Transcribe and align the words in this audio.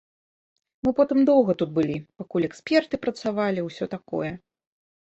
Мы 0.87 0.93
потым 0.99 1.19
доўга 1.31 1.51
тут 1.59 1.69
былі, 1.77 1.97
пакуль 2.23 2.49
эксперты 2.51 2.95
працавалі, 3.05 3.59
ўсё 3.71 3.85
такое. 3.95 4.31